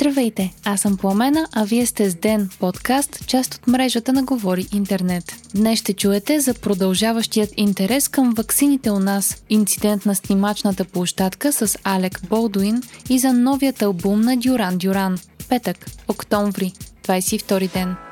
Здравейте, 0.00 0.54
аз 0.64 0.80
съм 0.80 0.96
Пламена, 0.96 1.48
а 1.52 1.64
вие 1.64 1.86
сте 1.86 2.10
с 2.10 2.14
Ден, 2.14 2.50
подкаст, 2.60 3.26
част 3.26 3.54
от 3.54 3.66
мрежата 3.66 4.12
на 4.12 4.22
Говори 4.22 4.66
Интернет. 4.72 5.24
Днес 5.54 5.78
ще 5.78 5.92
чуете 5.92 6.40
за 6.40 6.54
продължаващият 6.54 7.50
интерес 7.56 8.08
към 8.08 8.34
ваксините 8.34 8.90
у 8.90 8.98
нас, 8.98 9.42
инцидент 9.50 10.06
на 10.06 10.14
снимачната 10.14 10.84
площадка 10.84 11.52
с 11.52 11.78
Алек 11.84 12.20
Болдуин 12.28 12.82
и 13.08 13.18
за 13.18 13.32
новият 13.32 13.82
албум 13.82 14.20
на 14.20 14.36
Дюран 14.36 14.78
Дюран. 14.78 15.18
Петък, 15.48 15.86
октомври, 16.08 16.72
22 17.06 17.72
ден. 17.72 18.09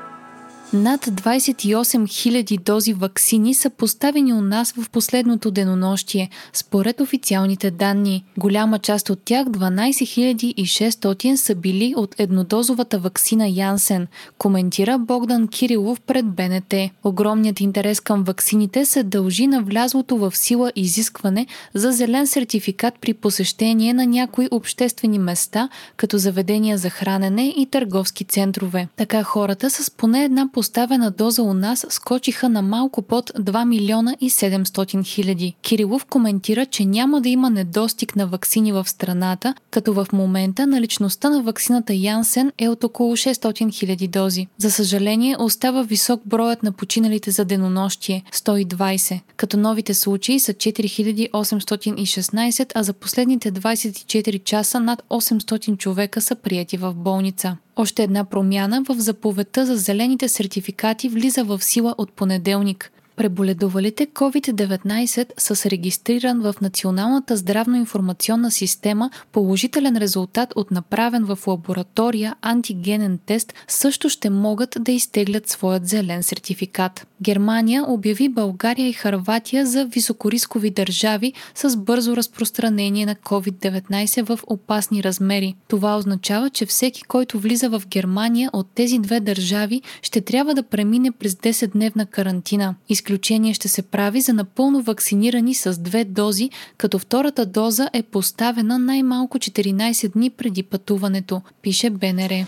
Над 0.73 1.05
28 1.05 2.03
000 2.43 2.63
дози 2.63 2.93
вакцини 2.93 3.53
са 3.53 3.69
поставени 3.69 4.33
у 4.33 4.41
нас 4.41 4.73
в 4.77 4.89
последното 4.89 5.51
денонощие, 5.51 6.29
според 6.53 7.01
официалните 7.01 7.71
данни. 7.71 8.25
Голяма 8.37 8.79
част 8.79 9.09
от 9.09 9.19
тях, 9.25 9.47
12 9.47 10.53
600, 10.61 11.35
са 11.35 11.55
били 11.55 11.93
от 11.97 12.15
еднодозовата 12.17 12.99
вакцина 12.99 13.47
Янсен, 13.47 14.07
коментира 14.37 14.99
Богдан 14.99 15.47
Кирилов 15.47 16.01
пред 16.01 16.25
БНТ. 16.25 16.73
Огромният 17.03 17.59
интерес 17.59 17.99
към 17.99 18.23
вакцините 18.23 18.85
се 18.85 19.03
дължи 19.03 19.47
на 19.47 19.61
влязлото 19.61 20.17
в 20.17 20.37
сила 20.37 20.71
изискване 20.75 21.47
за 21.73 21.91
зелен 21.91 22.27
сертификат 22.27 22.93
при 23.01 23.13
посещение 23.13 23.93
на 23.93 24.05
някои 24.05 24.47
обществени 24.51 25.19
места, 25.19 25.69
като 25.97 26.17
заведения 26.17 26.77
за 26.77 26.89
хранене 26.89 27.53
и 27.57 27.65
търговски 27.65 28.23
центрове. 28.23 28.87
Така 28.95 29.23
хората 29.23 29.69
с 29.69 29.91
поне 29.91 30.23
една 30.23 30.49
поставена 30.59 31.11
доза 31.11 31.43
у 31.43 31.53
нас 31.53 31.85
скочиха 31.89 32.49
на 32.49 32.61
малко 32.61 33.01
под 33.01 33.29
2 33.29 33.65
милиона 33.65 34.15
и 34.21 34.29
700 34.29 35.05
хиляди. 35.05 35.55
Кирилов 35.61 36.05
коментира, 36.05 36.65
че 36.65 36.85
няма 36.85 37.21
да 37.21 37.29
има 37.29 37.49
недостиг 37.49 38.15
на 38.15 38.27
вакцини 38.27 38.71
в 38.71 38.89
страната, 38.89 39.53
като 39.71 39.93
в 39.93 40.07
момента 40.13 40.67
наличността 40.67 41.29
на 41.29 41.43
вакцината 41.43 41.93
Янсен 41.93 42.51
е 42.57 42.69
от 42.69 42.83
около 42.83 43.15
600 43.15 43.73
хиляди 43.73 44.07
дози. 44.07 44.47
За 44.57 44.71
съжаление, 44.71 45.35
остава 45.39 45.83
висок 45.83 46.21
броят 46.25 46.63
на 46.63 46.71
починалите 46.71 47.31
за 47.31 47.45
денонощие– 47.45 48.23
120, 48.33 49.19
като 49.37 49.57
новите 49.57 49.93
случаи 49.93 50.39
са 50.39 50.53
4816, 50.53 52.71
а 52.75 52.83
за 52.83 52.93
последните 52.93 53.51
24 53.51 54.43
часа 54.43 54.79
над 54.79 55.03
800 55.09 55.77
човека 55.77 56.21
са 56.21 56.35
прияти 56.35 56.77
в 56.77 56.93
болница. 56.93 57.57
Още 57.81 58.03
една 58.03 58.23
промяна 58.23 58.83
в 58.89 58.95
заповедта 58.99 59.65
за 59.65 59.75
зелените 59.75 60.29
сертификати 60.29 61.09
влиза 61.09 61.43
в 61.43 61.63
сила 61.63 61.95
от 61.97 62.11
понеделник. 62.11 62.91
Преболедувалите 63.15 64.07
COVID-19 64.07 65.31
с 65.37 65.65
регистриран 65.65 66.41
в 66.41 66.55
Националната 66.61 67.37
здравно-информационна 67.37 68.51
система 68.51 69.11
положителен 69.31 69.97
резултат 69.97 70.53
от 70.55 70.71
направен 70.71 71.25
в 71.25 71.47
лаборатория 71.47 72.35
антигенен 72.41 73.19
тест 73.25 73.53
също 73.67 74.09
ще 74.09 74.29
могат 74.29 74.77
да 74.79 74.91
изтеглят 74.91 75.49
своят 75.49 75.87
зелен 75.87 76.23
сертификат. 76.23 77.07
Германия 77.21 77.83
обяви 77.87 78.29
България 78.29 78.87
и 78.87 78.93
Харватия 78.93 79.65
за 79.65 79.85
високорискови 79.85 80.69
държави 80.69 81.33
с 81.55 81.77
бързо 81.77 82.15
разпространение 82.15 83.05
на 83.05 83.15
COVID-19 83.15 84.23
в 84.23 84.39
опасни 84.47 85.03
размери. 85.03 85.55
Това 85.67 85.97
означава, 85.97 86.49
че 86.49 86.65
всеки, 86.65 87.03
който 87.03 87.39
влиза 87.39 87.69
в 87.69 87.81
Германия 87.87 88.49
от 88.53 88.67
тези 88.75 88.99
две 88.99 89.19
държави, 89.19 89.81
ще 90.01 90.21
трябва 90.21 90.55
да 90.55 90.63
премине 90.63 91.11
през 91.11 91.33
10-дневна 91.33 92.05
карантина. 92.05 92.75
Изключение 92.89 93.53
ще 93.53 93.67
се 93.67 93.81
прави 93.81 94.21
за 94.21 94.33
напълно 94.33 94.81
вакцинирани 94.81 95.53
с 95.53 95.79
две 95.79 96.05
дози, 96.05 96.49
като 96.77 96.99
втората 96.99 97.45
доза 97.45 97.89
е 97.93 98.03
поставена 98.03 98.79
най-малко 98.79 99.37
14 99.37 100.13
дни 100.13 100.29
преди 100.29 100.63
пътуването, 100.63 101.41
пише 101.61 101.89
БНР. 101.89 102.45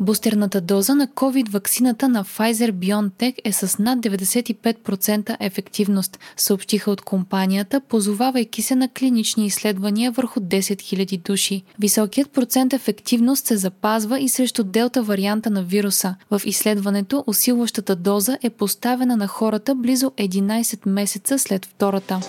Бустерната 0.00 0.60
доза 0.60 0.94
на 0.94 1.06
COVID-ваксината 1.06 2.08
на 2.08 2.24
Pfizer-BioNTech 2.24 3.34
е 3.44 3.52
с 3.52 3.78
над 3.78 3.98
95% 3.98 5.36
ефективност, 5.40 6.18
съобщиха 6.36 6.90
от 6.90 7.02
компанията, 7.02 7.80
позовавайки 7.80 8.62
се 8.62 8.74
на 8.74 8.88
клинични 8.88 9.46
изследвания 9.46 10.10
върху 10.10 10.40
10 10.40 10.58
000 10.60 11.22
души. 11.22 11.62
Високият 11.78 12.30
процент 12.30 12.72
ефективност 12.72 13.46
се 13.46 13.56
запазва 13.56 14.20
и 14.20 14.28
срещу 14.28 14.64
делта 14.64 15.02
варианта 15.02 15.50
на 15.50 15.62
вируса. 15.62 16.14
В 16.30 16.42
изследването 16.44 17.24
усилващата 17.26 17.96
доза 17.96 18.38
е 18.42 18.50
поставена 18.50 19.16
на 19.16 19.26
хората 19.26 19.74
близо 19.74 20.10
11 20.10 20.88
месеца 20.88 21.38
след 21.38 21.66
втората. 21.66 22.20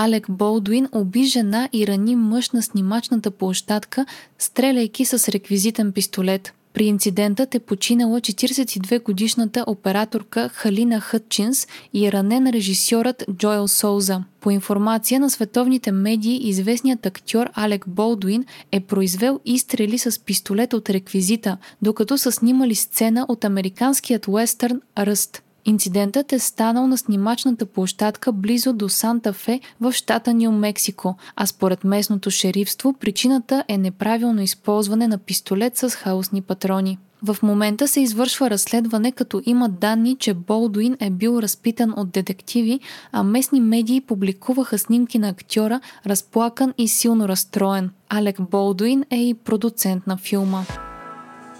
Алек 0.00 0.30
Болдуин 0.30 0.88
уби 0.92 1.24
жена 1.24 1.68
и 1.72 1.86
рани 1.86 2.16
мъж 2.16 2.50
на 2.50 2.62
снимачната 2.62 3.30
площадка, 3.30 4.06
стреляйки 4.38 5.04
с 5.04 5.28
реквизитен 5.28 5.92
пистолет. 5.92 6.52
При 6.72 6.84
инцидентът 6.84 7.54
е 7.54 7.58
починала 7.58 8.20
42-годишната 8.20 9.64
операторка 9.66 10.48
Халина 10.48 11.00
Хътчинс 11.00 11.66
и 11.92 12.06
е 12.06 12.12
ранен 12.12 12.50
режисьорът 12.50 13.24
Джоел 13.32 13.68
Соуза. 13.68 14.24
По 14.40 14.50
информация 14.50 15.20
на 15.20 15.30
световните 15.30 15.92
медии, 15.92 16.48
известният 16.48 17.06
актьор 17.06 17.50
Алек 17.54 17.88
Болдуин 17.88 18.44
е 18.72 18.80
произвел 18.80 19.40
изстрели 19.44 19.98
с 19.98 20.24
пистолет 20.24 20.72
от 20.72 20.90
реквизита, 20.90 21.56
докато 21.82 22.18
са 22.18 22.32
снимали 22.32 22.74
сцена 22.74 23.26
от 23.28 23.44
американският 23.44 24.28
уестърн 24.28 24.80
Ръст. 24.98 25.42
Инцидентът 25.68 26.32
е 26.32 26.38
станал 26.38 26.86
на 26.86 26.98
снимачната 26.98 27.66
площадка 27.66 28.32
близо 28.32 28.72
до 28.72 28.88
Санта 28.88 29.32
Фе 29.32 29.60
в 29.80 29.92
щата 29.92 30.34
Нью 30.34 30.52
Мексико, 30.52 31.16
а 31.36 31.46
според 31.46 31.84
местното 31.84 32.30
шерифство 32.30 32.92
причината 32.92 33.64
е 33.68 33.78
неправилно 33.78 34.42
използване 34.42 35.08
на 35.08 35.18
пистолет 35.18 35.76
с 35.76 35.90
хаосни 35.90 36.42
патрони. 36.42 36.98
В 37.22 37.36
момента 37.42 37.88
се 37.88 38.00
извършва 38.00 38.50
разследване, 38.50 39.12
като 39.12 39.42
има 39.46 39.68
данни, 39.68 40.16
че 40.16 40.34
Болдуин 40.34 40.96
е 41.00 41.10
бил 41.10 41.38
разпитан 41.38 41.94
от 41.96 42.10
детективи, 42.10 42.80
а 43.12 43.22
местни 43.22 43.60
медии 43.60 44.00
публикуваха 44.00 44.78
снимки 44.78 45.18
на 45.18 45.28
актьора, 45.28 45.80
разплакан 46.06 46.74
и 46.78 46.88
силно 46.88 47.28
разстроен. 47.28 47.90
Алек 48.08 48.40
Болдуин 48.50 49.04
е 49.10 49.16
и 49.16 49.34
продуцент 49.34 50.06
на 50.06 50.16
филма. 50.16 50.62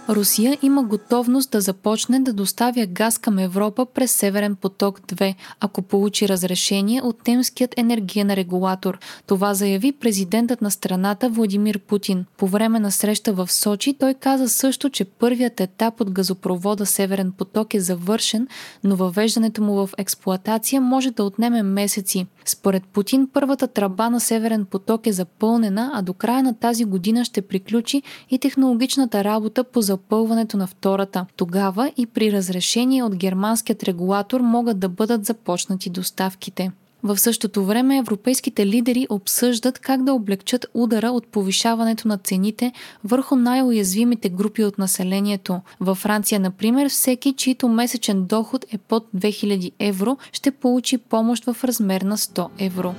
Русия 0.09 0.59
има 0.63 0.83
готовност 0.83 1.51
да 1.51 1.61
започне 1.61 2.21
да 2.21 2.33
доставя 2.33 2.87
газ 2.87 3.19
към 3.19 3.39
Европа 3.39 3.87
през 3.87 4.13
Северен 4.13 4.57
поток 4.57 5.01
2, 5.01 5.35
ако 5.61 5.83
получи 5.83 6.29
разрешение 6.29 7.03
от 7.03 7.23
темският 7.25 7.75
енергиен 7.79 8.31
регулатор. 8.31 8.99
Това 9.27 9.55
заяви 9.55 9.93
президентът 9.93 10.63
на 10.63 10.71
страната 10.71 11.29
Владимир 11.29 11.79
Путин. 11.79 12.25
По 12.37 12.47
време 12.47 12.81
на 12.81 12.93
среща 12.93 13.33
в 13.33 13.53
Сочи 13.53 13.95
той 13.95 14.15
каза 14.15 14.49
също, 14.49 14.91
че 14.91 15.05
първият 15.05 15.61
етап 15.61 16.01
от 16.01 16.11
газопровода 16.11 16.87
Северен 16.87 17.33
поток 17.33 17.75
е 17.75 17.81
завършен, 17.81 18.49
но 18.85 18.97
въвеждането 18.97 19.63
му 19.63 19.75
в 19.75 19.91
експлоатация 19.99 20.81
може 20.81 21.11
да 21.11 21.25
отнеме 21.25 21.63
месеци. 21.63 22.27
Според 22.45 22.85
Путин, 22.85 23.29
първата 23.33 23.67
тръба 23.67 24.11
на 24.11 24.21
Северен 24.21 24.65
поток 24.65 25.07
е 25.07 25.13
запълнена, 25.13 25.91
а 25.95 26.03
до 26.03 26.13
края 26.13 26.43
на 26.43 26.55
тази 26.55 26.85
година 26.85 27.25
ще 27.25 27.43
приключи 27.43 28.03
и 28.31 28.39
технологичната 28.39 29.25
работа 29.25 29.65
по 29.65 29.83
запълването 29.99 30.57
на 30.57 30.67
втората. 30.67 31.27
Тогава 31.37 31.93
и 31.97 32.07
при 32.07 32.33
разрешение 32.33 33.03
от 33.03 33.17
германският 33.17 33.83
регулатор 33.83 34.41
могат 34.41 34.79
да 34.79 34.89
бъдат 34.89 35.25
започнати 35.25 35.91
доставките. 35.91 36.71
В 37.03 37.19
същото 37.19 37.65
време 37.65 37.99
европейските 37.99 38.67
лидери 38.67 39.07
обсъждат 39.11 39.79
как 39.79 40.05
да 40.05 40.13
облегчат 40.15 40.67
удара 40.75 41.11
от 41.11 41.27
повишаването 41.27 42.09
на 42.09 42.19
цените 42.19 42.73
върху 43.05 43.37
най-уязвимите 43.37 44.29
групи 44.29 44.65
от 44.65 44.79
населението. 44.79 45.61
Във 45.81 45.99
Франция, 45.99 46.41
например, 46.41 46.89
всеки, 46.89 47.33
чийто 47.33 47.69
месечен 47.69 48.27
доход 48.27 48.65
е 48.73 48.79
под 48.79 49.07
2000 49.17 49.73
евро, 49.79 50.17
ще 50.33 50.51
получи 50.51 50.99
помощ 50.99 51.45
в 51.45 51.65
размер 51.65 52.01
на 52.01 52.17
100 52.17 52.49
евро 52.59 52.95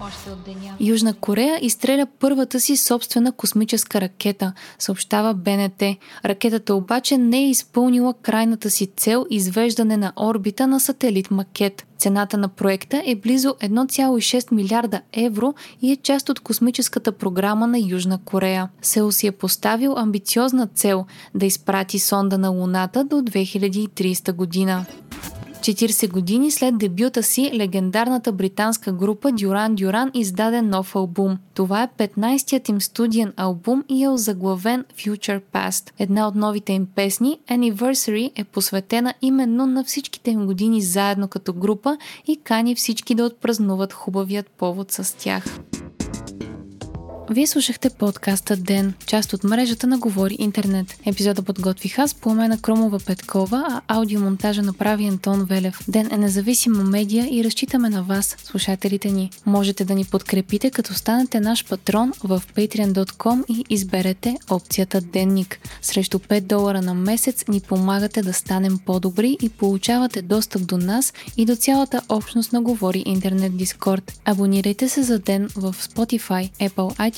още 0.00 0.30
от 0.30 0.42
деня. 0.44 0.76
Южна 0.80 1.14
Корея 1.14 1.58
изстреля 1.62 2.06
първата 2.18 2.60
си 2.60 2.76
собствена 2.76 3.32
космическа 3.32 4.00
ракета, 4.00 4.52
съобщава 4.78 5.34
БНТ. 5.34 5.82
Ракетата 6.24 6.74
обаче 6.74 7.18
не 7.18 7.38
е 7.38 7.50
изпълнила 7.50 8.14
крайната 8.22 8.70
си 8.70 8.86
цел 8.86 9.26
извеждане 9.30 9.96
на 9.96 10.12
орбита 10.16 10.66
на 10.66 10.80
сателит 10.80 11.30
Макет. 11.30 11.86
Цената 11.98 12.38
на 12.38 12.48
проекта 12.48 13.02
е 13.06 13.14
близо 13.14 13.48
1,6 13.48 14.52
милиарда 14.52 15.00
евро 15.12 15.54
и 15.82 15.92
е 15.92 15.96
част 15.96 16.28
от 16.28 16.40
космическата 16.40 17.12
програма 17.12 17.66
на 17.66 17.78
Южна 17.78 18.18
Корея. 18.24 18.68
Сеул 18.82 19.12
си 19.12 19.26
е 19.26 19.32
поставил 19.32 19.94
амбициозна 19.96 20.66
цел 20.66 21.06
да 21.34 21.46
изпрати 21.46 21.98
сонда 21.98 22.38
на 22.38 22.48
Луната 22.48 23.04
до 23.04 23.16
2030 23.16 24.32
година. 24.32 24.86
40 25.60 26.12
години 26.12 26.50
след 26.50 26.78
дебюта 26.78 27.22
си, 27.22 27.50
легендарната 27.54 28.32
британска 28.32 28.92
група 28.92 29.32
Дюран 29.32 29.74
Дюран 29.74 30.10
издаде 30.14 30.62
нов 30.62 30.96
албум. 30.96 31.38
Това 31.54 31.82
е 31.82 31.88
15-тият 31.98 32.68
им 32.68 32.80
студиен 32.80 33.32
албум 33.36 33.84
и 33.88 34.04
е 34.04 34.08
озаглавен 34.08 34.84
Future 34.96 35.40
Past. 35.52 35.90
Една 35.98 36.28
от 36.28 36.34
новите 36.34 36.72
им 36.72 36.86
песни, 36.94 37.40
Anniversary, 37.50 38.30
е 38.36 38.44
посветена 38.44 39.14
именно 39.22 39.66
на 39.66 39.84
всичките 39.84 40.30
им 40.30 40.46
години 40.46 40.82
заедно 40.82 41.28
като 41.28 41.52
група 41.52 41.96
и 42.26 42.36
кани 42.36 42.74
всички 42.74 43.14
да 43.14 43.24
отпразнуват 43.24 43.92
хубавият 43.92 44.46
повод 44.46 44.92
с 44.92 45.16
тях. 45.16 45.44
Вие 47.30 47.46
слушахте 47.46 47.90
подкаста 47.90 48.56
Ден, 48.56 48.94
част 49.06 49.32
от 49.32 49.44
мрежата 49.44 49.86
на 49.86 49.98
Говори 49.98 50.36
Интернет. 50.38 50.86
Епизода 51.06 51.42
подготвих 51.42 51.98
аз, 51.98 52.14
Пламена 52.14 52.58
Кромова 52.58 52.98
Петкова, 53.06 53.82
а 53.88 53.96
аудиомонтажа 53.96 54.62
направи 54.62 55.06
Антон 55.06 55.44
Велев. 55.44 55.78
Ден 55.88 56.08
е 56.12 56.16
независима 56.16 56.84
медия 56.84 57.28
и 57.30 57.44
разчитаме 57.44 57.90
на 57.90 58.02
вас, 58.02 58.36
слушателите 58.44 59.10
ни. 59.10 59.30
Можете 59.46 59.84
да 59.84 59.94
ни 59.94 60.04
подкрепите, 60.04 60.70
като 60.70 60.94
станете 60.94 61.40
наш 61.40 61.64
патрон 61.64 62.12
в 62.24 62.42
patreon.com 62.54 63.44
и 63.48 63.64
изберете 63.70 64.36
опцията 64.50 65.00
Денник. 65.00 65.60
Срещу 65.82 66.18
5 66.18 66.40
долара 66.40 66.82
на 66.82 66.94
месец 66.94 67.44
ни 67.48 67.60
помагате 67.60 68.22
да 68.22 68.32
станем 68.32 68.78
по-добри 68.86 69.36
и 69.42 69.48
получавате 69.48 70.22
достъп 70.22 70.66
до 70.66 70.78
нас 70.78 71.12
и 71.36 71.44
до 71.44 71.56
цялата 71.56 72.02
общност 72.08 72.52
на 72.52 72.62
Говори 72.62 73.02
Интернет 73.06 73.56
Дискорд. 73.56 74.20
Абонирайте 74.24 74.88
се 74.88 75.02
за 75.02 75.18
Ден 75.18 75.48
в 75.56 75.74
Spotify, 75.74 76.50
Apple 76.68 77.17